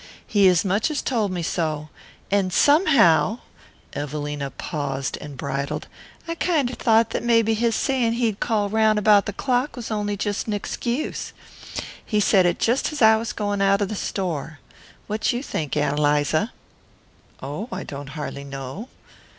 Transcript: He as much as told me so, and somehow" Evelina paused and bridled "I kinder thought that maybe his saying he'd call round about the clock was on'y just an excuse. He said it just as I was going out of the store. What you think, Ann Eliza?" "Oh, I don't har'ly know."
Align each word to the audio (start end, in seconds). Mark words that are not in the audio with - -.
He 0.25 0.47
as 0.47 0.65
much 0.65 0.89
as 0.89 0.99
told 0.99 1.31
me 1.31 1.43
so, 1.43 1.89
and 2.31 2.51
somehow" 2.51 3.37
Evelina 3.93 4.49
paused 4.49 5.15
and 5.21 5.37
bridled 5.37 5.87
"I 6.27 6.33
kinder 6.33 6.73
thought 6.73 7.11
that 7.11 7.21
maybe 7.21 7.53
his 7.53 7.75
saying 7.75 8.13
he'd 8.13 8.39
call 8.39 8.67
round 8.67 8.97
about 8.97 9.27
the 9.27 9.31
clock 9.31 9.75
was 9.75 9.91
on'y 9.91 10.17
just 10.17 10.47
an 10.47 10.53
excuse. 10.53 11.33
He 12.03 12.19
said 12.19 12.47
it 12.47 12.57
just 12.57 12.91
as 12.91 13.03
I 13.03 13.15
was 13.17 13.31
going 13.31 13.61
out 13.61 13.79
of 13.79 13.89
the 13.89 13.95
store. 13.95 14.57
What 15.05 15.33
you 15.33 15.43
think, 15.43 15.77
Ann 15.77 15.93
Eliza?" 15.99 16.51
"Oh, 17.43 17.69
I 17.71 17.83
don't 17.83 18.15
har'ly 18.17 18.43
know." 18.43 18.89